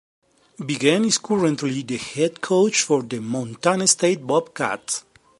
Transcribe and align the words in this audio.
Vigen 0.57 1.03
is 1.05 1.19
currently 1.19 1.83
the 1.83 1.97
head 1.97 2.41
coach 2.41 2.81
for 2.81 3.03
the 3.03 3.19
Montana 3.21 3.85
State 3.85 4.25
Bobcats. 4.25 5.03